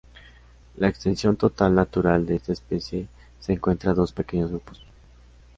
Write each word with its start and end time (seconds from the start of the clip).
La 0.77 0.87
extensión 0.87 1.37
total 1.37 1.75
natural 1.75 2.25
de 2.25 2.37
esta 2.37 2.53
especie 2.53 3.07
se 3.39 3.53
encuentra 3.53 3.91
a 3.91 3.93
dos 3.93 4.11
pequeños 4.11 4.49
grupos. 4.49 4.83